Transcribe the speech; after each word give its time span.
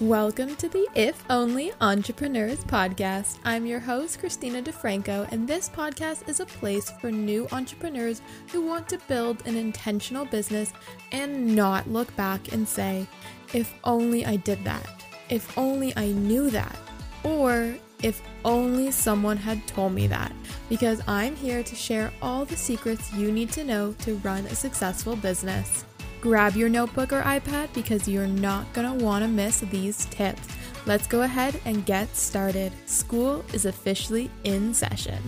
Welcome 0.00 0.54
to 0.56 0.68
the 0.68 0.86
If 0.94 1.24
Only 1.28 1.72
Entrepreneurs 1.80 2.62
podcast. 2.62 3.38
I'm 3.44 3.66
your 3.66 3.80
host, 3.80 4.20
Christina 4.20 4.62
DeFranco, 4.62 5.26
and 5.32 5.48
this 5.48 5.68
podcast 5.68 6.28
is 6.28 6.38
a 6.38 6.46
place 6.46 6.92
for 7.00 7.10
new 7.10 7.48
entrepreneurs 7.50 8.22
who 8.52 8.64
want 8.64 8.88
to 8.90 9.00
build 9.08 9.44
an 9.44 9.56
intentional 9.56 10.24
business 10.24 10.72
and 11.10 11.56
not 11.56 11.90
look 11.90 12.14
back 12.14 12.52
and 12.52 12.68
say, 12.68 13.08
if 13.52 13.74
only 13.82 14.24
I 14.24 14.36
did 14.36 14.62
that, 14.62 15.04
if 15.30 15.58
only 15.58 15.92
I 15.96 16.12
knew 16.12 16.48
that, 16.50 16.78
or 17.24 17.74
if 18.00 18.22
only 18.44 18.92
someone 18.92 19.36
had 19.36 19.66
told 19.66 19.94
me 19.94 20.06
that, 20.06 20.30
because 20.68 21.02
I'm 21.08 21.34
here 21.34 21.64
to 21.64 21.74
share 21.74 22.12
all 22.22 22.44
the 22.44 22.56
secrets 22.56 23.12
you 23.14 23.32
need 23.32 23.50
to 23.54 23.64
know 23.64 23.96
to 24.02 24.14
run 24.18 24.46
a 24.46 24.54
successful 24.54 25.16
business. 25.16 25.84
Grab 26.20 26.56
your 26.56 26.68
notebook 26.68 27.12
or 27.12 27.22
iPad 27.22 27.72
because 27.74 28.08
you're 28.08 28.26
not 28.26 28.72
going 28.72 28.98
to 28.98 29.04
want 29.04 29.22
to 29.22 29.28
miss 29.28 29.60
these 29.60 30.04
tips. 30.06 30.48
Let's 30.84 31.06
go 31.06 31.22
ahead 31.22 31.60
and 31.64 31.86
get 31.86 32.14
started. 32.16 32.72
School 32.86 33.44
is 33.52 33.66
officially 33.66 34.28
in 34.42 34.74
session. 34.74 35.22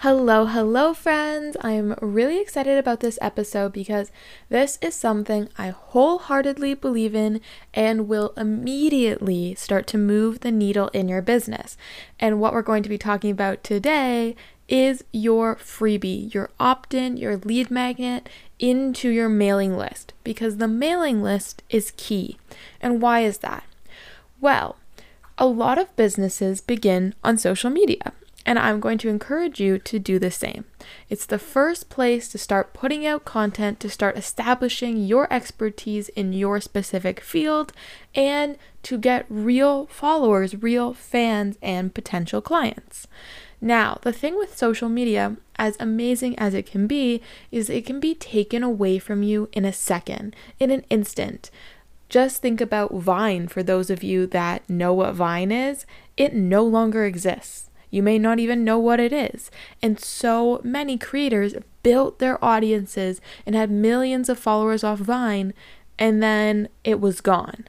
Hello, 0.00 0.46
hello, 0.46 0.94
friends. 0.94 1.56
I'm 1.62 1.94
really 2.00 2.40
excited 2.40 2.76
about 2.76 3.00
this 3.00 3.18
episode 3.22 3.72
because 3.72 4.12
this 4.48 4.78
is 4.82 4.94
something 4.94 5.48
I 5.56 5.70
wholeheartedly 5.70 6.74
believe 6.74 7.14
in 7.14 7.40
and 7.72 8.06
will 8.06 8.32
immediately 8.36 9.54
start 9.54 9.86
to 9.88 9.98
move 9.98 10.40
the 10.40 10.52
needle 10.52 10.88
in 10.88 11.08
your 11.08 11.22
business. 11.22 11.76
And 12.20 12.40
what 12.40 12.52
we're 12.52 12.62
going 12.62 12.82
to 12.82 12.88
be 12.88 12.98
talking 12.98 13.30
about 13.30 13.64
today 13.64 14.36
is 14.68 15.04
your 15.12 15.56
freebie, 15.56 16.32
your 16.32 16.50
opt 16.58 16.94
in, 16.94 17.16
your 17.16 17.36
lead 17.36 17.70
magnet 17.70 18.28
into 18.58 19.08
your 19.08 19.28
mailing 19.28 19.76
list 19.76 20.12
because 20.24 20.56
the 20.56 20.68
mailing 20.68 21.22
list 21.22 21.62
is 21.70 21.92
key. 21.96 22.38
And 22.80 23.00
why 23.00 23.20
is 23.20 23.38
that? 23.38 23.64
Well, 24.40 24.76
a 25.38 25.46
lot 25.46 25.78
of 25.78 25.94
businesses 25.96 26.60
begin 26.60 27.14
on 27.22 27.38
social 27.38 27.70
media, 27.70 28.12
and 28.46 28.58
I'm 28.58 28.80
going 28.80 28.98
to 28.98 29.08
encourage 29.08 29.60
you 29.60 29.78
to 29.78 29.98
do 29.98 30.18
the 30.18 30.30
same. 30.30 30.64
It's 31.10 31.26
the 31.26 31.38
first 31.38 31.90
place 31.90 32.28
to 32.28 32.38
start 32.38 32.72
putting 32.72 33.06
out 33.06 33.24
content, 33.24 33.78
to 33.80 33.90
start 33.90 34.16
establishing 34.16 34.96
your 35.04 35.30
expertise 35.32 36.08
in 36.10 36.32
your 36.32 36.60
specific 36.60 37.20
field, 37.20 37.72
and 38.14 38.56
to 38.84 38.98
get 38.98 39.26
real 39.28 39.86
followers, 39.86 40.62
real 40.62 40.94
fans, 40.94 41.58
and 41.60 41.94
potential 41.94 42.40
clients. 42.40 43.06
Now, 43.60 43.98
the 44.02 44.12
thing 44.12 44.36
with 44.36 44.56
social 44.56 44.88
media, 44.88 45.36
as 45.56 45.76
amazing 45.80 46.38
as 46.38 46.54
it 46.54 46.66
can 46.66 46.86
be, 46.86 47.22
is 47.50 47.70
it 47.70 47.86
can 47.86 48.00
be 48.00 48.14
taken 48.14 48.62
away 48.62 48.98
from 48.98 49.22
you 49.22 49.48
in 49.52 49.64
a 49.64 49.72
second, 49.72 50.36
in 50.60 50.70
an 50.70 50.84
instant. 50.90 51.50
Just 52.08 52.40
think 52.40 52.60
about 52.60 52.94
Vine 52.94 53.48
for 53.48 53.62
those 53.62 53.90
of 53.90 54.02
you 54.02 54.26
that 54.28 54.68
know 54.68 54.92
what 54.94 55.14
Vine 55.14 55.50
is. 55.50 55.86
It 56.16 56.34
no 56.34 56.62
longer 56.62 57.04
exists. 57.04 57.70
You 57.90 58.02
may 58.02 58.18
not 58.18 58.38
even 58.38 58.64
know 58.64 58.78
what 58.78 59.00
it 59.00 59.12
is. 59.12 59.50
And 59.82 59.98
so 59.98 60.60
many 60.62 60.98
creators 60.98 61.54
built 61.82 62.18
their 62.18 62.44
audiences 62.44 63.20
and 63.44 63.54
had 63.54 63.70
millions 63.70 64.28
of 64.28 64.38
followers 64.38 64.84
off 64.84 64.98
Vine, 64.98 65.54
and 65.98 66.22
then 66.22 66.68
it 66.84 67.00
was 67.00 67.20
gone. 67.20 67.66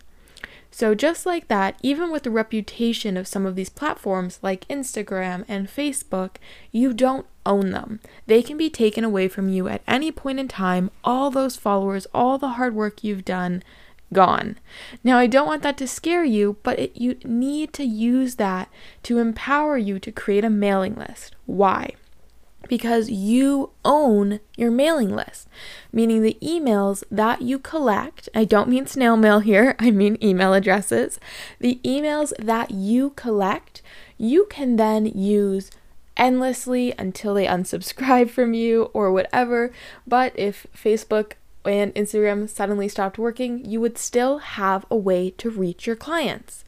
So, 0.77 0.93
just 0.93 1.25
like 1.25 1.47
that, 1.47 1.79
even 1.81 2.11
with 2.11 2.21
the 2.21 2.29
reputation 2.29 3.17
of 3.17 3.27
some 3.27 3.47
of 3.47 3.55
these 3.55 3.67
platforms 3.67 4.37
like 4.43 4.67
Instagram 4.67 5.43
and 5.47 5.67
Facebook, 5.67 6.35
you 6.71 6.93
don't 6.93 7.25
own 7.47 7.71
them. 7.71 7.99
They 8.27 8.43
can 8.43 8.57
be 8.57 8.69
taken 8.69 9.03
away 9.03 9.27
from 9.27 9.49
you 9.49 9.67
at 9.67 9.81
any 9.87 10.11
point 10.11 10.39
in 10.39 10.47
time. 10.47 10.91
All 11.03 11.31
those 11.31 11.57
followers, 11.57 12.05
all 12.13 12.37
the 12.37 12.49
hard 12.49 12.75
work 12.75 13.03
you've 13.03 13.25
done, 13.25 13.63
gone. 14.13 14.59
Now, 15.03 15.17
I 15.17 15.25
don't 15.25 15.47
want 15.47 15.63
that 15.63 15.79
to 15.79 15.87
scare 15.87 16.23
you, 16.23 16.57
but 16.61 16.77
it, 16.77 16.95
you 16.95 17.17
need 17.25 17.73
to 17.73 17.83
use 17.83 18.35
that 18.35 18.69
to 19.01 19.17
empower 19.17 19.79
you 19.79 19.97
to 19.97 20.11
create 20.11 20.45
a 20.45 20.49
mailing 20.51 20.93
list. 20.93 21.35
Why? 21.47 21.95
Because 22.67 23.09
you 23.09 23.71
own 23.85 24.39
your 24.55 24.71
mailing 24.71 25.15
list, 25.15 25.47
meaning 25.91 26.21
the 26.21 26.37
emails 26.41 27.03
that 27.09 27.41
you 27.41 27.59
collect. 27.59 28.29
I 28.35 28.45
don't 28.45 28.69
mean 28.69 28.87
snail 28.87 29.17
mail 29.17 29.39
here, 29.39 29.75
I 29.79 29.91
mean 29.91 30.17
email 30.21 30.53
addresses. 30.53 31.19
The 31.59 31.79
emails 31.83 32.33
that 32.39 32.71
you 32.71 33.11
collect, 33.11 33.81
you 34.17 34.45
can 34.49 34.75
then 34.75 35.05
use 35.05 35.71
endlessly 36.15 36.93
until 36.97 37.35
they 37.35 37.45
unsubscribe 37.45 38.29
from 38.29 38.53
you 38.53 38.83
or 38.93 39.11
whatever. 39.11 39.71
But 40.05 40.37
if 40.37 40.67
Facebook 40.75 41.33
and 41.63 41.93
Instagram 41.95 42.49
suddenly 42.49 42.87
stopped 42.87 43.17
working, 43.17 43.63
you 43.63 43.79
would 43.81 43.97
still 43.97 44.39
have 44.39 44.85
a 44.89 44.95
way 44.95 45.31
to 45.31 45.49
reach 45.49 45.85
your 45.85 45.95
clients. 45.95 46.63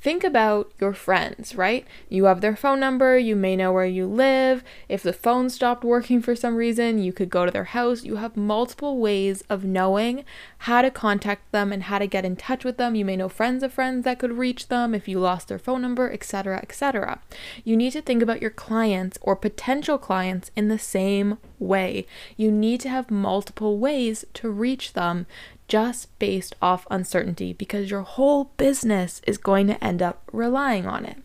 Think 0.00 0.22
about 0.22 0.70
your 0.80 0.92
friends, 0.92 1.56
right? 1.56 1.84
You 2.08 2.26
have 2.26 2.40
their 2.40 2.54
phone 2.54 2.78
number, 2.78 3.18
you 3.18 3.34
may 3.34 3.56
know 3.56 3.72
where 3.72 3.84
you 3.84 4.06
live. 4.06 4.62
If 4.88 5.02
the 5.02 5.12
phone 5.12 5.50
stopped 5.50 5.82
working 5.82 6.22
for 6.22 6.36
some 6.36 6.54
reason, 6.54 6.98
you 6.98 7.12
could 7.12 7.30
go 7.30 7.44
to 7.44 7.50
their 7.50 7.64
house. 7.64 8.04
You 8.04 8.16
have 8.16 8.36
multiple 8.36 8.98
ways 8.98 9.42
of 9.50 9.64
knowing 9.64 10.24
how 10.58 10.82
to 10.82 10.90
contact 10.92 11.50
them 11.50 11.72
and 11.72 11.84
how 11.84 11.98
to 11.98 12.06
get 12.06 12.24
in 12.24 12.36
touch 12.36 12.64
with 12.64 12.76
them. 12.76 12.94
You 12.94 13.04
may 13.04 13.16
know 13.16 13.28
friends 13.28 13.64
of 13.64 13.72
friends 13.72 14.04
that 14.04 14.20
could 14.20 14.38
reach 14.38 14.68
them 14.68 14.94
if 14.94 15.08
you 15.08 15.18
lost 15.18 15.48
their 15.48 15.58
phone 15.58 15.82
number, 15.82 16.12
etc., 16.12 16.58
etc. 16.58 17.20
You 17.64 17.76
need 17.76 17.92
to 17.92 18.02
think 18.02 18.22
about 18.22 18.40
your 18.40 18.50
clients 18.50 19.18
or 19.20 19.34
potential 19.34 19.98
clients 19.98 20.52
in 20.54 20.68
the 20.68 20.78
same 20.78 21.38
way. 21.58 22.06
You 22.36 22.52
need 22.52 22.80
to 22.82 22.88
have 22.88 23.10
multiple 23.10 23.78
ways 23.78 24.24
to 24.34 24.48
reach 24.48 24.92
them 24.92 25.26
just 25.68 26.18
based 26.18 26.56
off 26.60 26.86
uncertainty 26.90 27.52
because 27.52 27.90
your 27.90 28.02
whole 28.02 28.44
business 28.56 29.20
is 29.26 29.38
going 29.38 29.66
to 29.68 29.84
end 29.84 30.02
up 30.02 30.28
relying 30.32 30.86
on 30.86 31.04
it. 31.04 31.18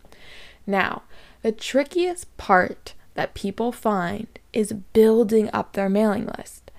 Now, 0.66 1.02
the 1.42 1.52
trickiest 1.52 2.34
part 2.36 2.94
that 3.14 3.34
people 3.34 3.72
find 3.72 4.26
is 4.52 4.72
building 4.72 5.50
up 5.52 5.72
their 5.72 5.88
mailing 5.88 6.26
list. 6.38 6.70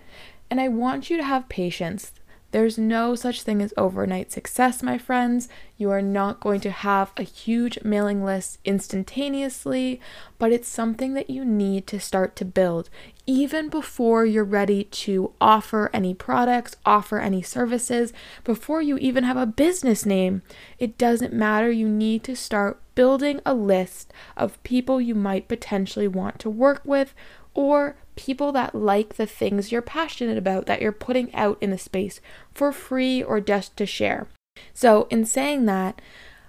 And 0.50 0.62
I 0.62 0.68
want 0.68 1.10
you 1.10 1.18
to 1.18 1.24
have 1.24 1.50
patience 1.50 2.12
there's 2.56 2.78
no 2.78 3.16
such 3.16 3.42
thing 3.42 3.62
as 3.62 3.74
overnight 3.76 4.32
success, 4.32 4.82
my 4.82 4.98
friends. 4.98 5.50
You 5.76 5.92
are 5.92 6.02
not 6.02 6.40
going 6.40 6.62
to 6.62 6.72
have 6.72 7.12
a 7.18 7.24
huge 7.24 7.78
mailing 7.84 8.24
list 8.24 8.60
instantaneously, 8.64 10.00
but 10.40 10.54
it's 10.54 10.70
something 10.70 11.16
that 11.16 11.30
you 11.30 11.44
need 11.44 11.86
to 11.88 12.00
start 12.00 12.34
to 12.38 12.46
build 12.46 12.90
even 13.26 13.68
before 13.68 14.26
you're 14.26 14.46
ready 14.46 14.86
to 14.86 15.34
offer 15.42 15.90
any 15.92 16.14
products, 16.14 16.78
offer 16.86 17.20
any 17.20 17.42
services, 17.42 18.14
before 18.46 18.82
you 18.82 18.98
even 19.00 19.26
have 19.26 19.36
a 19.36 19.46
business 19.46 20.06
name. 20.06 20.42
It 20.80 20.98
doesn't 20.98 21.34
matter. 21.34 21.70
You 21.70 21.90
need 21.90 22.24
to 22.24 22.38
start 22.38 22.80
building 22.96 23.42
a 23.46 23.54
list 23.54 24.14
of 24.38 24.64
people 24.64 25.02
you 25.02 25.14
might 25.14 25.50
potentially 25.50 26.08
want 26.08 26.40
to 26.40 26.50
work 26.50 26.84
with 26.86 27.14
or 27.54 27.98
people 28.16 28.52
that 28.54 28.76
like 28.76 29.16
the 29.16 29.26
things 29.26 29.72
you're 29.72 29.82
passionate 29.82 30.38
about 30.38 30.66
that 30.66 30.82
you're 30.82 30.92
putting 30.92 31.34
out 31.34 31.58
in 31.62 31.72
the 31.72 31.78
space 31.78 32.22
for 32.54 32.72
free 32.72 33.22
or 33.22 33.40
just 33.40 33.76
to 33.78 33.86
share. 33.86 34.28
So, 34.74 35.08
in 35.10 35.26
saying 35.26 35.66
that, 35.66 36.02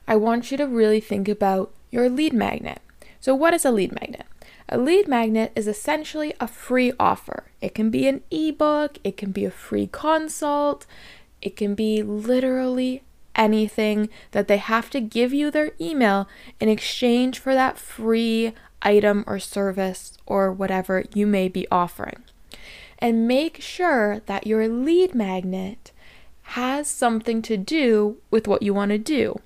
I 0.07 0.17
want 0.17 0.51
you 0.51 0.57
to 0.59 0.67
really 0.67 1.01
think 1.01 1.29
about 1.29 1.73
your 1.91 2.09
lead 2.09 2.33
magnet. 2.33 2.81
So, 3.21 3.35
what 3.35 3.55
is 3.55 3.65
a 3.65 3.73
lead 3.73 3.93
magnet? 3.93 4.27
A 4.69 4.79
lead 4.79 5.07
magnet 5.07 5.53
is 5.55 5.69
essentially 5.69 6.35
a 6.41 6.49
free 6.49 6.93
offer. 6.99 7.45
It 7.61 7.75
can 7.75 7.91
be 7.91 8.09
an 8.09 8.23
ebook, 8.31 8.99
it 9.05 9.17
can 9.17 9.33
be 9.33 9.45
a 9.45 9.51
free 9.51 9.87
consult, 9.87 10.87
it 11.41 11.57
can 11.57 11.75
be 11.75 12.03
literally 12.03 13.03
anything 13.37 14.09
that 14.33 14.49
they 14.49 14.57
have 14.57 14.91
to 14.91 15.01
give 15.01 15.33
you 15.33 15.51
their 15.51 15.73
email 15.81 16.29
in 16.59 16.69
exchange 16.69 17.39
for 17.39 17.55
that 17.55 17.79
free 17.79 18.55
item 18.83 19.25
or 19.27 19.39
service 19.39 20.19
or 20.27 20.53
whatever 20.53 21.05
you 21.15 21.27
may 21.27 21.49
be 21.49 21.67
offering. 21.71 22.23
And 22.99 23.29
make 23.29 23.61
sure 23.61 24.21
that 24.27 24.47
your 24.47 24.69
lead 24.69 25.15
magnet 25.15 25.93
has 26.43 26.89
something 26.89 27.43
to 27.43 27.57
do 27.57 28.19
with 28.31 28.47
what 28.47 28.63
you 28.63 28.73
want 28.73 28.91
to 28.91 28.99
do. 28.99 29.41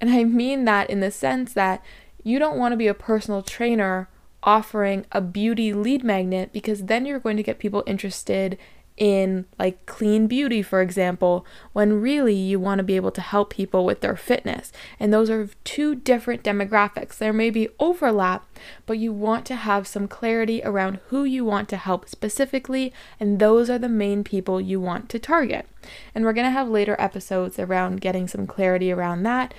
And 0.00 0.10
I 0.10 0.24
mean 0.24 0.64
that 0.64 0.88
in 0.88 1.00
the 1.00 1.10
sense 1.10 1.52
that 1.54 1.82
you 2.22 2.38
don't 2.38 2.58
want 2.58 2.72
to 2.72 2.76
be 2.76 2.86
a 2.86 2.94
personal 2.94 3.42
trainer 3.42 4.08
offering 4.42 5.06
a 5.12 5.20
beauty 5.20 5.72
lead 5.72 6.04
magnet 6.04 6.52
because 6.52 6.84
then 6.84 7.06
you're 7.06 7.18
going 7.18 7.36
to 7.36 7.42
get 7.42 7.58
people 7.58 7.82
interested 7.86 8.58
in 8.96 9.44
like 9.58 9.84
clean 9.86 10.28
beauty, 10.28 10.62
for 10.62 10.80
example, 10.80 11.44
when 11.72 12.00
really 12.00 12.34
you 12.34 12.60
want 12.60 12.78
to 12.78 12.84
be 12.84 12.96
able 12.96 13.10
to 13.10 13.20
help 13.20 13.50
people 13.50 13.84
with 13.84 14.00
their 14.00 14.16
fitness. 14.16 14.70
And 15.00 15.12
those 15.12 15.28
are 15.30 15.48
two 15.64 15.96
different 15.96 16.44
demographics. 16.44 17.18
There 17.18 17.32
may 17.32 17.50
be 17.50 17.68
overlap, 17.80 18.46
but 18.86 18.98
you 18.98 19.12
want 19.12 19.46
to 19.46 19.56
have 19.56 19.88
some 19.88 20.06
clarity 20.06 20.62
around 20.64 21.00
who 21.08 21.24
you 21.24 21.44
want 21.44 21.68
to 21.70 21.76
help 21.76 22.08
specifically, 22.08 22.92
and 23.18 23.40
those 23.40 23.68
are 23.68 23.78
the 23.78 23.88
main 23.88 24.22
people 24.22 24.60
you 24.60 24.80
want 24.80 25.08
to 25.08 25.18
target. 25.18 25.66
And 26.14 26.24
we're 26.24 26.32
going 26.32 26.46
to 26.46 26.50
have 26.50 26.68
later 26.68 26.96
episodes 26.98 27.58
around 27.58 28.00
getting 28.00 28.28
some 28.28 28.46
clarity 28.46 28.92
around 28.92 29.24
that. 29.24 29.54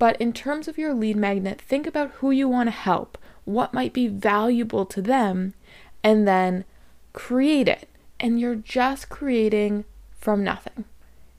But 0.00 0.20
in 0.20 0.32
terms 0.32 0.66
of 0.66 0.78
your 0.78 0.94
lead 0.94 1.16
magnet, 1.16 1.60
think 1.60 1.86
about 1.86 2.10
who 2.14 2.30
you 2.30 2.48
want 2.48 2.66
to 2.66 2.72
help, 2.72 3.18
what 3.44 3.74
might 3.74 3.92
be 3.92 4.08
valuable 4.08 4.84
to 4.86 5.00
them, 5.00 5.54
and 6.02 6.26
then 6.26 6.64
create 7.12 7.68
it 7.68 7.86
and 8.20 8.38
you're 8.38 8.54
just 8.54 9.08
creating 9.08 9.84
from 10.12 10.44
nothing. 10.44 10.84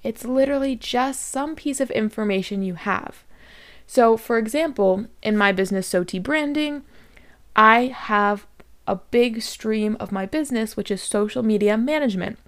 It's 0.04 0.26
literally 0.26 0.76
just 0.76 1.28
some 1.30 1.56
piece 1.56 1.80
of 1.80 1.92
information 1.92 2.64
you 2.64 2.74
have. 2.74 3.24
So, 3.86 4.18
for 4.18 4.38
example, 4.38 5.06
in 5.22 5.38
my 5.38 5.52
business, 5.52 5.88
SOHTE 5.88 6.24
Branding, 6.24 6.84
I 7.56 7.88
have 7.88 8.48
a 8.88 8.96
big 8.96 9.42
stream 9.42 9.96
of 10.00 10.12
my 10.12 10.26
business, 10.26 10.76
which 10.76 10.90
is 10.90 11.04
social 11.04 11.44
media 11.44 11.78
management. 11.78 12.40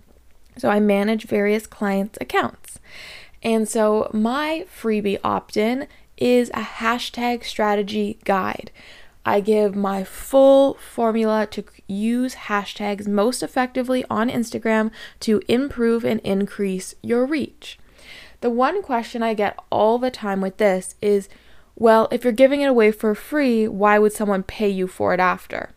So, 0.57 0.69
I 0.69 0.79
manage 0.79 1.25
various 1.25 1.67
clients' 1.67 2.17
accounts. 2.19 2.79
And 3.43 3.69
so, 3.69 4.09
my 4.13 4.65
freebie 4.73 5.19
opt 5.23 5.57
in 5.57 5.87
is 6.17 6.49
a 6.51 6.61
hashtag 6.61 7.43
strategy 7.43 8.19
guide. 8.23 8.71
I 9.25 9.39
give 9.39 9.75
my 9.75 10.03
full 10.03 10.73
formula 10.75 11.47
to 11.51 11.63
use 11.87 12.35
hashtags 12.35 13.07
most 13.07 13.41
effectively 13.41 14.03
on 14.09 14.29
Instagram 14.29 14.91
to 15.21 15.41
improve 15.47 16.03
and 16.03 16.19
increase 16.21 16.95
your 17.01 17.25
reach. 17.25 17.79
The 18.41 18.49
one 18.49 18.81
question 18.81 19.23
I 19.23 19.33
get 19.33 19.57
all 19.71 19.97
the 19.97 20.11
time 20.11 20.41
with 20.41 20.57
this 20.57 20.95
is 21.01 21.29
well, 21.75 22.07
if 22.11 22.23
you're 22.23 22.33
giving 22.33 22.61
it 22.61 22.67
away 22.67 22.91
for 22.91 23.15
free, 23.15 23.67
why 23.67 23.97
would 23.97 24.13
someone 24.13 24.43
pay 24.43 24.69
you 24.69 24.87
for 24.87 25.13
it 25.13 25.19
after? 25.19 25.71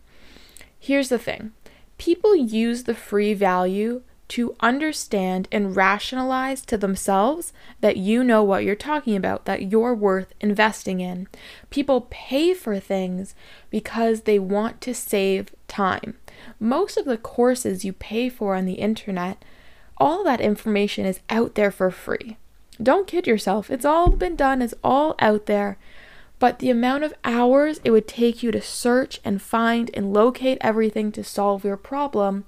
Here's 0.79 1.09
the 1.09 1.17
thing 1.17 1.53
people 1.97 2.35
use 2.35 2.83
the 2.83 2.93
free 2.93 3.33
value 3.33 4.03
to 4.29 4.55
understand 4.59 5.47
and 5.51 5.75
rationalize 5.75 6.61
to 6.65 6.77
themselves 6.77 7.53
that 7.79 7.97
you 7.97 8.23
know 8.23 8.43
what 8.43 8.63
you're 8.63 8.75
talking 8.75 9.15
about, 9.15 9.45
that 9.45 9.71
you're 9.71 9.95
worth 9.95 10.33
investing 10.41 10.99
in. 10.99 11.27
People 11.69 12.07
pay 12.09 12.53
for 12.53 12.79
things 12.79 13.35
because 13.69 14.21
they 14.21 14.37
want 14.37 14.81
to 14.81 14.93
save 14.93 15.55
time. 15.67 16.17
Most 16.59 16.97
of 16.97 17.05
the 17.05 17.17
courses 17.17 17.85
you 17.85 17.93
pay 17.93 18.29
for 18.29 18.55
on 18.55 18.65
the 18.65 18.73
internet, 18.73 19.43
all 19.97 20.23
that 20.23 20.41
information 20.41 21.05
is 21.05 21.21
out 21.29 21.55
there 21.55 21.71
for 21.71 21.89
free. 21.89 22.37
Don't 22.81 23.07
kid 23.07 23.25
yourself, 23.25 23.71
it's 23.71 23.85
all 23.85 24.11
been 24.11 24.35
done, 24.35 24.61
it's 24.61 24.75
all 24.83 25.15
out 25.19 25.45
there. 25.45 25.77
But 26.39 26.59
the 26.59 26.69
amount 26.69 27.03
of 27.03 27.15
hours 27.23 27.79
it 27.83 27.89
would 27.89 28.07
take 28.07 28.43
you 28.43 28.51
to 28.51 28.61
search 28.61 29.19
and 29.25 29.41
find 29.41 29.89
and 29.93 30.13
locate 30.13 30.59
everything 30.61 31.11
to 31.13 31.23
solve 31.23 31.63
your 31.63 31.77
problem 31.77 32.45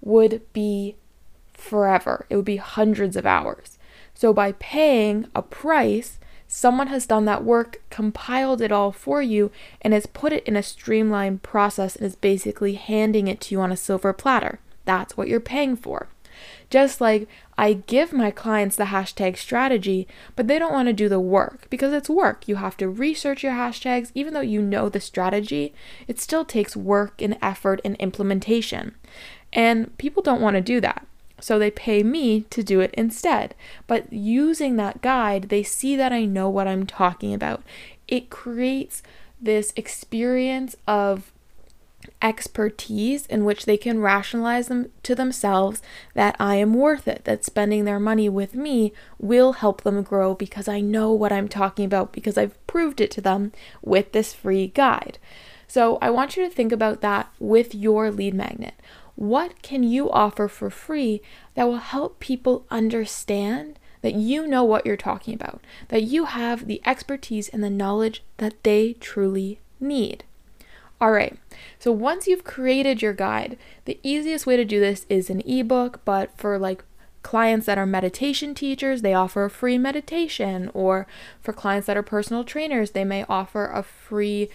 would 0.00 0.40
be 0.52 0.96
forever. 1.58 2.26
It 2.30 2.36
would 2.36 2.44
be 2.44 2.56
hundreds 2.56 3.16
of 3.16 3.26
hours. 3.26 3.78
So 4.14 4.32
by 4.32 4.52
paying 4.52 5.26
a 5.34 5.42
price, 5.42 6.18
someone 6.46 6.86
has 6.88 7.06
done 7.06 7.24
that 7.26 7.44
work, 7.44 7.82
compiled 7.90 8.60
it 8.60 8.72
all 8.72 8.92
for 8.92 9.20
you, 9.20 9.50
and 9.82 9.92
has 9.92 10.06
put 10.06 10.32
it 10.32 10.44
in 10.44 10.56
a 10.56 10.62
streamlined 10.62 11.42
process 11.42 11.96
and 11.96 12.06
is 12.06 12.16
basically 12.16 12.74
handing 12.74 13.28
it 13.28 13.40
to 13.42 13.54
you 13.54 13.60
on 13.60 13.72
a 13.72 13.76
silver 13.76 14.12
platter. 14.12 14.60
That's 14.84 15.16
what 15.16 15.28
you're 15.28 15.40
paying 15.40 15.76
for. 15.76 16.08
Just 16.70 17.00
like 17.00 17.28
I 17.56 17.72
give 17.72 18.12
my 18.12 18.30
clients 18.30 18.76
the 18.76 18.84
hashtag 18.84 19.36
strategy, 19.36 20.06
but 20.36 20.46
they 20.46 20.58
don't 20.58 20.72
want 20.72 20.86
to 20.86 20.92
do 20.92 21.08
the 21.08 21.20
work 21.20 21.66
because 21.70 21.92
it's 21.92 22.08
work. 22.08 22.46
You 22.46 22.56
have 22.56 22.76
to 22.76 22.88
research 22.88 23.42
your 23.42 23.52
hashtags, 23.52 24.12
even 24.14 24.34
though 24.34 24.40
you 24.40 24.62
know 24.62 24.88
the 24.88 25.00
strategy, 25.00 25.74
it 26.06 26.20
still 26.20 26.44
takes 26.44 26.76
work 26.76 27.20
and 27.20 27.36
effort 27.42 27.80
and 27.84 27.96
implementation. 27.96 28.94
And 29.52 29.96
people 29.98 30.22
don't 30.22 30.40
want 30.40 30.54
to 30.54 30.60
do 30.60 30.80
that. 30.80 31.07
So 31.40 31.58
they 31.58 31.70
pay 31.70 32.02
me 32.02 32.42
to 32.50 32.62
do 32.62 32.80
it 32.80 32.94
instead. 32.94 33.54
But 33.86 34.12
using 34.12 34.76
that 34.76 35.00
guide, 35.02 35.44
they 35.44 35.62
see 35.62 35.96
that 35.96 36.12
I 36.12 36.24
know 36.24 36.48
what 36.48 36.68
I'm 36.68 36.86
talking 36.86 37.32
about. 37.32 37.62
It 38.06 38.30
creates 38.30 39.02
this 39.40 39.72
experience 39.76 40.76
of 40.86 41.32
expertise 42.20 43.26
in 43.26 43.44
which 43.44 43.64
they 43.64 43.76
can 43.76 44.00
rationalize 44.00 44.68
them 44.68 44.90
to 45.02 45.14
themselves 45.14 45.82
that 46.14 46.34
I 46.40 46.56
am 46.56 46.74
worth 46.74 47.06
it, 47.06 47.24
that 47.24 47.44
spending 47.44 47.84
their 47.84 48.00
money 48.00 48.28
with 48.28 48.54
me 48.54 48.92
will 49.18 49.54
help 49.54 49.82
them 49.82 50.02
grow 50.02 50.34
because 50.34 50.68
I 50.68 50.80
know 50.80 51.12
what 51.12 51.32
I'm 51.32 51.48
talking 51.48 51.84
about 51.84 52.12
because 52.12 52.38
I've 52.38 52.66
proved 52.66 53.00
it 53.00 53.10
to 53.12 53.20
them 53.20 53.52
with 53.82 54.12
this 54.12 54.32
free 54.32 54.68
guide. 54.68 55.18
So 55.66 55.98
I 56.00 56.10
want 56.10 56.36
you 56.36 56.48
to 56.48 56.54
think 56.54 56.72
about 56.72 57.02
that 57.02 57.30
with 57.38 57.74
your 57.74 58.10
lead 58.10 58.34
magnet. 58.34 58.74
What 59.18 59.62
can 59.62 59.82
you 59.82 60.08
offer 60.12 60.46
for 60.46 60.70
free 60.70 61.20
that 61.54 61.64
will 61.64 61.78
help 61.78 62.20
people 62.20 62.64
understand 62.70 63.80
that 64.00 64.14
you 64.14 64.46
know 64.46 64.62
what 64.62 64.86
you're 64.86 64.96
talking 64.96 65.34
about, 65.34 65.60
that 65.88 66.04
you 66.04 66.26
have 66.26 66.68
the 66.68 66.80
expertise 66.86 67.48
and 67.48 67.64
the 67.64 67.68
knowledge 67.68 68.22
that 68.36 68.62
they 68.62 68.92
truly 69.00 69.58
need? 69.80 70.22
All 71.00 71.10
right, 71.10 71.36
so 71.80 71.90
once 71.90 72.28
you've 72.28 72.44
created 72.44 73.02
your 73.02 73.12
guide, 73.12 73.58
the 73.86 73.98
easiest 74.04 74.46
way 74.46 74.56
to 74.56 74.64
do 74.64 74.78
this 74.78 75.04
is 75.08 75.30
an 75.30 75.40
ebook, 75.40 76.00
but 76.04 76.30
for 76.36 76.56
like 76.56 76.84
clients 77.24 77.66
that 77.66 77.76
are 77.76 77.86
meditation 77.86 78.54
teachers, 78.54 79.02
they 79.02 79.14
offer 79.14 79.44
a 79.44 79.50
free 79.50 79.78
meditation, 79.78 80.70
or 80.74 81.08
for 81.40 81.52
clients 81.52 81.88
that 81.88 81.96
are 81.96 82.04
personal 82.04 82.44
trainers, 82.44 82.92
they 82.92 83.04
may 83.04 83.24
offer 83.28 83.66
a 83.66 83.82
free 83.82 84.48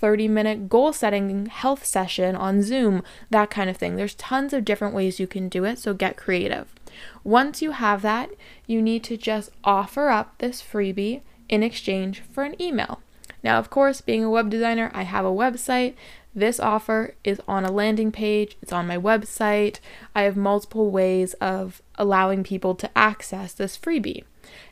30 0.00 0.28
minute 0.28 0.68
goal 0.68 0.92
setting 0.92 1.46
health 1.46 1.84
session 1.84 2.36
on 2.36 2.62
Zoom, 2.62 3.02
that 3.30 3.50
kind 3.50 3.68
of 3.68 3.76
thing. 3.76 3.96
There's 3.96 4.14
tons 4.14 4.52
of 4.52 4.64
different 4.64 4.94
ways 4.94 5.20
you 5.20 5.26
can 5.26 5.48
do 5.48 5.64
it, 5.64 5.78
so 5.78 5.94
get 5.94 6.16
creative. 6.16 6.72
Once 7.24 7.62
you 7.62 7.72
have 7.72 8.02
that, 8.02 8.30
you 8.66 8.80
need 8.80 9.04
to 9.04 9.16
just 9.16 9.50
offer 9.64 10.08
up 10.08 10.36
this 10.38 10.62
freebie 10.62 11.22
in 11.48 11.62
exchange 11.62 12.22
for 12.32 12.44
an 12.44 12.60
email. 12.60 13.00
Now, 13.42 13.58
of 13.58 13.70
course, 13.70 14.00
being 14.00 14.24
a 14.24 14.30
web 14.30 14.50
designer, 14.50 14.90
I 14.92 15.02
have 15.02 15.24
a 15.24 15.30
website. 15.30 15.94
This 16.34 16.60
offer 16.60 17.14
is 17.24 17.40
on 17.48 17.64
a 17.64 17.72
landing 17.72 18.12
page, 18.12 18.56
it's 18.62 18.72
on 18.72 18.86
my 18.86 18.96
website. 18.96 19.80
I 20.14 20.22
have 20.22 20.36
multiple 20.36 20.90
ways 20.90 21.34
of 21.34 21.82
allowing 21.96 22.44
people 22.44 22.74
to 22.76 22.90
access 22.96 23.52
this 23.52 23.76
freebie. 23.76 24.24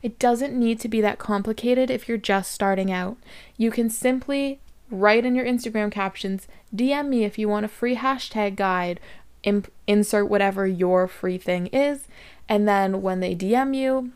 It 0.02 0.18
doesn't 0.18 0.58
need 0.58 0.80
to 0.80 0.88
be 0.88 1.00
that 1.00 1.18
complicated 1.18 1.90
if 1.90 2.08
you're 2.08 2.18
just 2.18 2.52
starting 2.52 2.92
out. 2.92 3.16
You 3.56 3.70
can 3.70 3.90
simply 3.90 4.60
write 4.90 5.24
in 5.24 5.34
your 5.34 5.44
Instagram 5.44 5.90
captions, 5.90 6.48
DM 6.74 7.08
me 7.08 7.24
if 7.24 7.38
you 7.38 7.48
want 7.48 7.64
a 7.64 7.68
free 7.68 7.96
hashtag 7.96 8.56
guide, 8.56 9.00
imp- 9.42 9.72
insert 9.86 10.28
whatever 10.28 10.66
your 10.66 11.08
free 11.08 11.38
thing 11.38 11.66
is, 11.68 12.08
and 12.48 12.68
then 12.68 13.02
when 13.02 13.20
they 13.20 13.34
DM 13.34 13.74
you, 13.74 14.12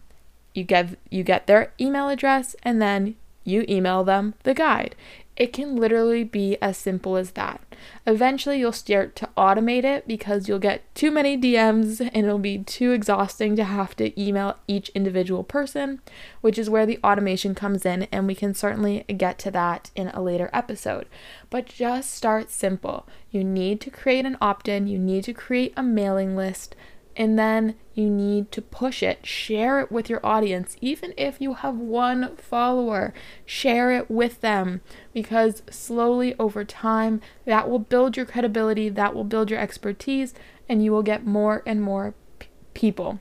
you 0.55 0.65
get 0.65 0.99
you 1.11 1.23
get 1.23 1.47
their 1.47 1.73
email 1.81 2.09
address 2.09 2.57
and 2.63 2.83
then 2.83 3.15
you 3.45 3.65
email 3.69 4.05
them 4.05 4.35
the 4.43 4.55
guide. 4.55 4.95
It 5.41 5.55
can 5.55 5.77
literally 5.77 6.23
be 6.23 6.59
as 6.61 6.77
simple 6.77 7.17
as 7.17 7.31
that. 7.31 7.63
Eventually, 8.07 8.59
you'll 8.59 8.73
start 8.73 9.17
to 9.17 9.29
automate 9.39 9.85
it 9.85 10.07
because 10.07 10.47
you'll 10.47 10.59
get 10.59 10.95
too 10.95 11.11
many 11.11 11.39
DMs 11.39 11.99
and 11.99 12.27
it'll 12.27 12.39
be 12.39 12.59
too 12.59 12.93
exhausting 12.93 13.57
to 13.57 13.65
have 13.65 13.97
to 13.97 14.21
email 14.21 14.59
each 14.69 14.91
individual 14.91 15.43
person, 15.43 16.03
which 16.43 16.59
is 16.59 16.69
where 16.69 16.85
the 16.85 16.99
automation 17.03 17.55
comes 17.55 17.87
in. 17.87 18.03
And 18.13 18.27
we 18.27 18.35
can 18.35 18.53
certainly 18.53 19.05
get 19.05 19.39
to 19.39 19.51
that 19.53 19.91
in 19.97 20.09
a 20.09 20.21
later 20.21 20.51
episode. 20.53 21.07
But 21.49 21.65
just 21.65 22.13
start 22.13 22.51
simple. 22.51 23.07
You 23.31 23.43
need 23.43 23.81
to 23.81 23.91
create 23.91 24.27
an 24.27 24.37
opt 24.43 24.69
in, 24.69 24.89
you 24.89 24.99
need 24.99 25.25
to 25.25 25.33
create 25.33 25.73
a 25.75 25.83
mailing 25.83 26.37
list 26.37 26.77
and 27.17 27.39
then 27.39 27.75
you 27.95 28.09
need 28.09 28.51
to 28.53 28.63
push 28.63 29.03
it. 29.03 29.27
Share 29.27 29.81
it 29.81 29.93
with 29.93 30.09
your 30.09 30.25
audience. 30.25 30.77
Even 30.81 31.13
if 31.17 31.41
you 31.41 31.55
have 31.55 31.77
one 31.77 32.37
follower, 32.37 33.13
share 33.45 33.93
it 33.93 34.11
with 34.11 34.41
them 34.41 34.81
because 35.13 35.63
slowly 35.71 36.35
over 36.39 36.65
time, 36.65 37.21
that 37.45 37.69
will 37.69 37.79
build 37.79 38.17
your 38.17 38.27
credibility, 38.27 38.89
that 38.89 39.15
will 39.15 39.25
build 39.25 39.51
your 39.51 39.61
expertise, 39.61 40.35
and 40.69 40.85
you 40.85 40.93
will 40.93 41.03
get 41.03 41.27
more 41.27 41.63
and 41.67 41.83
more 41.83 42.15
p- 42.39 42.49
people. 42.75 43.21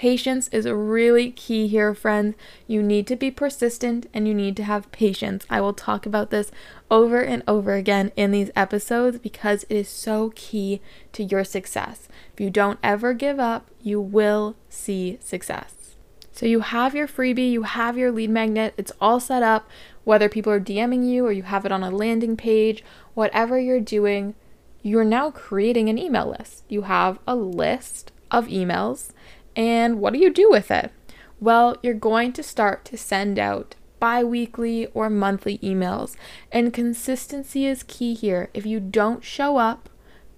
Patience 0.00 0.48
is 0.48 0.64
really 0.64 1.30
key 1.30 1.66
here, 1.66 1.92
friends. 1.92 2.34
You 2.66 2.82
need 2.82 3.06
to 3.08 3.16
be 3.16 3.30
persistent 3.30 4.06
and 4.14 4.26
you 4.26 4.32
need 4.32 4.56
to 4.56 4.64
have 4.64 4.90
patience. 4.92 5.44
I 5.50 5.60
will 5.60 5.74
talk 5.74 6.06
about 6.06 6.30
this 6.30 6.50
over 6.90 7.20
and 7.20 7.42
over 7.46 7.74
again 7.74 8.10
in 8.16 8.30
these 8.30 8.50
episodes 8.56 9.18
because 9.18 9.64
it 9.64 9.76
is 9.76 9.90
so 9.90 10.32
key 10.34 10.80
to 11.12 11.22
your 11.22 11.44
success. 11.44 12.08
If 12.32 12.40
you 12.40 12.48
don't 12.48 12.78
ever 12.82 13.12
give 13.12 13.38
up, 13.38 13.70
you 13.82 14.00
will 14.00 14.56
see 14.70 15.18
success. 15.20 15.96
So 16.32 16.46
you 16.46 16.60
have 16.60 16.94
your 16.94 17.06
freebie, 17.06 17.52
you 17.52 17.64
have 17.64 17.98
your 17.98 18.10
lead 18.10 18.30
magnet, 18.30 18.72
it's 18.78 18.92
all 19.02 19.20
set 19.20 19.42
up, 19.42 19.68
whether 20.04 20.30
people 20.30 20.50
are 20.50 20.58
DMing 20.58 21.06
you 21.06 21.26
or 21.26 21.32
you 21.32 21.42
have 21.42 21.66
it 21.66 21.72
on 21.72 21.82
a 21.82 21.90
landing 21.90 22.38
page, 22.38 22.82
whatever 23.12 23.60
you're 23.60 23.80
doing, 23.80 24.34
you're 24.80 25.04
now 25.04 25.30
creating 25.30 25.90
an 25.90 25.98
email 25.98 26.34
list. 26.38 26.64
You 26.70 26.82
have 26.84 27.18
a 27.26 27.36
list 27.36 28.12
of 28.30 28.46
emails 28.46 29.12
and 29.56 30.00
what 30.00 30.12
do 30.12 30.18
you 30.18 30.32
do 30.32 30.50
with 30.50 30.70
it? 30.70 30.92
Well, 31.40 31.76
you're 31.82 31.94
going 31.94 32.32
to 32.34 32.42
start 32.42 32.84
to 32.86 32.96
send 32.96 33.38
out 33.38 33.74
bi 33.98 34.24
weekly 34.24 34.86
or 34.88 35.10
monthly 35.10 35.58
emails, 35.58 36.16
and 36.50 36.72
consistency 36.72 37.66
is 37.66 37.82
key 37.82 38.14
here. 38.14 38.48
If 38.54 38.64
you 38.66 38.80
don't 38.80 39.22
show 39.22 39.58
up, 39.58 39.88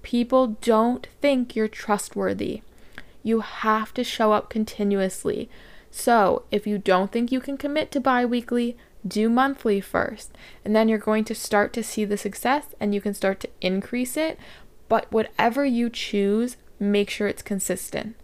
people 0.02 0.59
don't 0.61 1.07
think 1.21 1.54
you're 1.54 1.69
trustworthy. 1.69 2.62
You 3.23 3.40
have 3.40 3.95
to 3.95 4.04
show 4.04 4.33
up 4.33 4.50
continuously. 4.50 5.49
So, 5.90 6.45
if 6.50 6.66
you 6.66 6.78
don't 6.78 7.12
think 7.12 7.31
you 7.31 7.40
can 7.40 7.57
commit 7.57 7.92
to 7.92 8.00
bi 8.00 8.25
weekly, 8.25 8.76
do 9.07 9.28
monthly 9.28 9.81
first. 9.81 10.33
And 10.64 10.75
then 10.75 10.88
you're 10.88 10.99
going 10.99 11.25
to 11.25 11.35
start 11.35 11.73
to 11.75 11.83
see 11.83 12.04
the 12.04 12.16
success 12.16 12.66
and 12.81 12.95
you 12.95 13.00
can 13.00 13.14
start 13.14 13.40
to 13.40 13.50
increase 13.61 14.16
it. 14.16 14.38
But 14.88 15.11
whatever 15.12 15.64
you 15.64 15.90
choose, 15.90 16.57
make 16.78 17.11
sure 17.11 17.28
it's 17.28 17.42
consistent. 17.42 18.16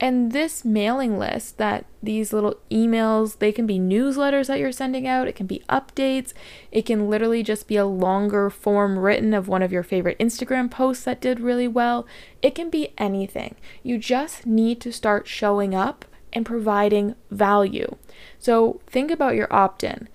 And 0.00 0.32
this 0.32 0.64
mailing 0.64 1.18
list 1.18 1.58
that 1.58 1.86
these 2.02 2.32
little 2.32 2.56
emails, 2.70 3.38
they 3.38 3.52
can 3.52 3.66
be 3.66 3.78
newsletters 3.78 4.48
that 4.48 4.58
you're 4.58 4.72
sending 4.72 5.06
out, 5.06 5.28
it 5.28 5.36
can 5.36 5.46
be 5.46 5.62
updates, 5.68 6.32
it 6.72 6.82
can 6.84 7.08
literally 7.08 7.42
just 7.42 7.68
be 7.68 7.76
a 7.76 7.86
longer 7.86 8.50
form 8.50 8.98
written 8.98 9.32
of 9.32 9.48
one 9.48 9.62
of 9.62 9.72
your 9.72 9.82
favorite 9.82 10.18
Instagram 10.18 10.70
posts 10.70 11.04
that 11.04 11.20
did 11.20 11.40
really 11.40 11.68
well. 11.68 12.06
It 12.42 12.54
can 12.54 12.70
be 12.70 12.92
anything. 12.98 13.54
You 13.82 13.98
just 13.98 14.46
need 14.46 14.80
to 14.80 14.92
start 14.92 15.28
showing 15.28 15.74
up 15.74 16.04
and 16.32 16.44
providing 16.44 17.14
value. 17.30 17.96
So 18.38 18.80
think 18.86 19.10
about 19.10 19.36
your 19.36 19.52
opt 19.52 19.84
in. 19.84 20.08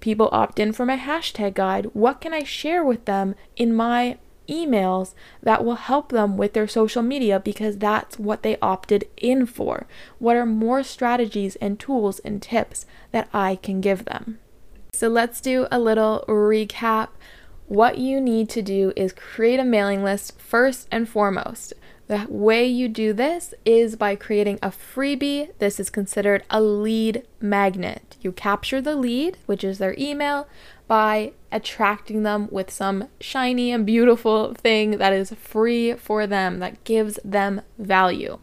People 0.00 0.28
opt 0.32 0.58
in 0.58 0.72
for 0.72 0.84
my 0.84 0.98
hashtag 0.98 1.54
guide. 1.54 1.86
What 1.92 2.20
can 2.20 2.34
I 2.34 2.42
share 2.42 2.84
with 2.84 3.04
them 3.04 3.36
in 3.56 3.72
my 3.72 4.18
emails 4.52 5.14
that 5.42 5.64
will 5.64 5.76
help 5.76 6.10
them 6.10 6.36
with 6.36 6.52
their 6.52 6.68
social 6.68 7.02
media 7.02 7.40
because 7.40 7.78
that's 7.78 8.18
what 8.18 8.42
they 8.42 8.58
opted 8.60 9.08
in 9.16 9.46
for. 9.46 9.86
What 10.18 10.36
are 10.36 10.46
more 10.46 10.82
strategies 10.82 11.56
and 11.56 11.80
tools 11.80 12.18
and 12.20 12.42
tips 12.42 12.84
that 13.10 13.28
I 13.32 13.56
can 13.56 13.80
give 13.80 14.04
them? 14.04 14.38
So 14.92 15.08
let's 15.08 15.40
do 15.40 15.66
a 15.70 15.78
little 15.78 16.24
recap. 16.28 17.08
What 17.66 17.96
you 17.98 18.20
need 18.20 18.50
to 18.50 18.62
do 18.62 18.92
is 18.94 19.12
create 19.12 19.58
a 19.58 19.64
mailing 19.64 20.04
list 20.04 20.38
first 20.38 20.86
and 20.90 21.08
foremost. 21.08 21.72
The 22.08 22.26
way 22.28 22.66
you 22.66 22.88
do 22.88 23.14
this 23.14 23.54
is 23.64 23.96
by 23.96 24.16
creating 24.16 24.58
a 24.60 24.68
freebie. 24.68 25.56
This 25.58 25.80
is 25.80 25.88
considered 25.88 26.44
a 26.50 26.60
lead 26.60 27.26
magnet. 27.40 28.16
You 28.20 28.32
capture 28.32 28.82
the 28.82 28.96
lead, 28.96 29.38
which 29.46 29.64
is 29.64 29.78
their 29.78 29.94
email, 29.98 30.46
by 30.92 31.32
attracting 31.50 32.22
them 32.22 32.46
with 32.50 32.70
some 32.70 33.08
shiny 33.18 33.72
and 33.72 33.86
beautiful 33.86 34.52
thing 34.52 34.98
that 34.98 35.10
is 35.10 35.32
free 35.32 35.94
for 35.94 36.26
them, 36.26 36.58
that 36.58 36.84
gives 36.84 37.18
them 37.24 37.62
value. 37.78 38.38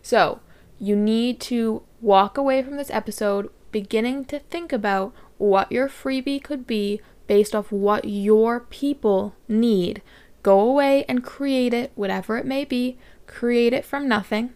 So, 0.00 0.38
you 0.78 0.94
need 0.94 1.40
to 1.40 1.82
walk 2.00 2.38
away 2.38 2.62
from 2.62 2.76
this 2.76 2.90
episode 2.90 3.50
beginning 3.72 4.26
to 4.26 4.38
think 4.38 4.72
about 4.72 5.12
what 5.38 5.72
your 5.72 5.88
freebie 5.88 6.40
could 6.40 6.68
be 6.68 7.00
based 7.26 7.52
off 7.52 7.72
what 7.72 8.04
your 8.04 8.60
people 8.60 9.34
need. 9.48 10.00
Go 10.44 10.60
away 10.60 11.04
and 11.08 11.24
create 11.24 11.74
it, 11.74 11.90
whatever 11.96 12.38
it 12.38 12.46
may 12.46 12.64
be. 12.64 12.96
Create 13.26 13.72
it 13.72 13.84
from 13.84 14.06
nothing. 14.06 14.52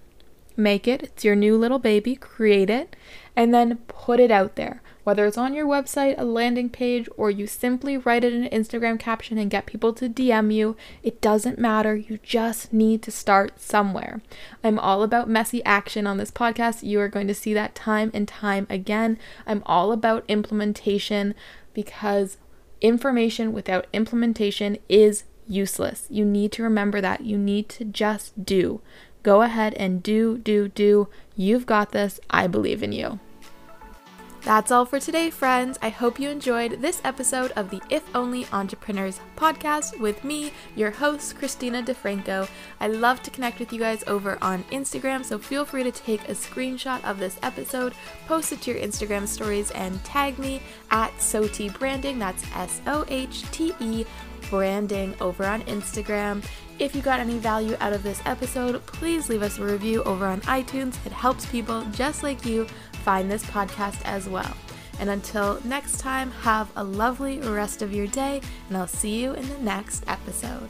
Make 0.57 0.87
it, 0.87 1.03
it's 1.03 1.25
your 1.25 1.35
new 1.35 1.57
little 1.57 1.81
baby, 1.81 2.15
create 2.15 2.71
it, 2.71 2.95
and 3.35 3.53
then 3.53 3.79
put 3.89 4.21
it 4.21 4.31
out 4.31 4.55
there. 4.55 4.81
Whether 5.05 5.27
it's 5.27 5.39
on 5.39 5.53
your 5.53 5.67
website, 5.67 6.15
a 6.17 6.25
landing 6.25 6.71
page, 6.71 7.09
or 7.17 7.31
you 7.31 7.47
simply 7.47 7.97
write 7.97 8.23
it 8.23 8.33
in 8.33 8.45
an 8.45 8.51
Instagram 8.51 8.99
caption 9.01 9.37
and 9.37 9.51
get 9.51 9.67
people 9.67 9.93
to 9.95 10.09
DM 10.09 10.55
you, 10.55 10.77
it 11.03 11.21
doesn't 11.21 11.59
matter. 11.59 11.97
You 11.97 12.21
just 12.23 12.73
need 12.73 13.03
to 13.03 13.11
start 13.11 13.61
somewhere. 13.61 14.23
I'm 14.63 14.79
all 14.79 15.03
about 15.03 15.29
messy 15.29 15.65
action 15.65 16.07
on 16.07 16.19
this 16.19 16.31
podcast. 16.31 16.85
You 16.85 17.01
are 17.01 17.09
going 17.09 17.27
to 17.27 17.35
see 17.35 17.53
that 17.55 17.75
time 17.75 18.13
and 18.15 18.29
time 18.29 18.67
again. 18.71 19.19
I'm 19.47 19.63
all 19.67 19.91
about 19.91 20.25
implementation 20.29 21.35
because 21.75 22.37
information 22.81 23.53
without 23.53 23.87
implementation 23.93 24.79
is 24.89 25.25
useless. 25.49 26.07
You 26.11 26.25
need 26.25 26.53
to 26.53 26.63
remember 26.63 27.01
that. 27.01 27.23
You 27.23 27.39
need 27.39 27.69
to 27.71 27.85
just 27.85 28.45
do. 28.45 28.81
Go 29.23 29.43
ahead 29.43 29.75
and 29.75 30.03
do, 30.03 30.39
do, 30.39 30.69
do. 30.69 31.09
You've 31.37 31.67
got 31.67 31.93
this. 31.93 32.21
I 32.31 32.47
believe 32.47 32.83
in 32.83 32.93
you. 32.93 33.21
That's 34.45 34.73
all 34.73 34.85
for 34.85 34.99
today, 34.99 35.31
friends. 35.31 35.79
I 35.83 35.91
hope 35.91 36.19
you 36.19 36.29
enjoyed 36.29 36.83
this 36.83 37.01
episode 37.05 37.53
of 37.53 37.71
the 37.71 37.81
If 37.91 38.03
Only 38.13 38.45
Entrepreneurs 38.53 39.21
podcast 39.37 40.01
with 40.01 40.25
me, 40.25 40.53
your 40.75 40.91
host, 40.91 41.37
Christina 41.37 41.81
DeFranco. 41.81 42.49
I 42.81 42.89
love 42.89 43.23
to 43.23 43.31
connect 43.31 43.61
with 43.61 43.73
you 43.73 43.79
guys 43.79 44.03
over 44.09 44.39
on 44.43 44.65
Instagram, 44.65 45.25
so 45.25 45.39
feel 45.39 45.65
free 45.65 45.85
to 45.85 45.93
take 45.93 46.29
a 46.29 46.33
screenshot 46.33 47.05
of 47.05 47.21
this 47.21 47.39
episode, 47.45 47.95
post 48.27 48.51
it 48.51 48.63
to 48.63 48.73
your 48.73 48.81
Instagram 48.81 49.29
stories, 49.29 49.71
and 49.71 50.03
tag 50.03 50.37
me 50.41 50.61
at 50.91 51.17
SOHTE 51.21 51.79
Branding. 51.79 52.19
That's 52.19 52.45
S 52.57 52.81
O 52.89 53.05
H 53.09 53.49
T 53.53 53.73
E 53.79 54.05
branding 54.51 55.15
over 55.21 55.47
on 55.47 55.63
Instagram. 55.63 56.45
If 56.79 56.97
you 56.97 57.01
got 57.01 57.21
any 57.21 57.39
value 57.39 57.77
out 57.81 57.93
of 57.93 58.03
this 58.03 58.21
episode, 58.27 58.85
please 58.87 59.29
leave 59.29 59.43
us 59.43 59.59
a 59.59 59.65
review 59.65 60.03
over 60.03 60.27
on 60.27 60.41
iTunes. 60.43 60.95
It 61.07 61.13
helps 61.13 61.47
people 61.47 61.85
just 61.93 62.23
like 62.23 62.45
you 62.45 62.67
find 63.03 63.31
this 63.31 63.45
podcast 63.45 64.01
as 64.05 64.29
well. 64.29 64.57
And 64.99 65.11
until 65.11 65.61
next 65.65 65.99
time, 65.99 66.31
have 66.43 66.71
a 66.77 66.85
lovely 66.85 67.39
rest 67.39 67.83
of 67.83 67.93
your 67.93 68.07
day, 68.07 68.41
and 68.69 68.77
I'll 68.77 68.87
see 68.87 69.23
you 69.23 69.33
in 69.33 69.49
the 69.49 69.59
next 69.59 70.05
episode. 70.07 70.69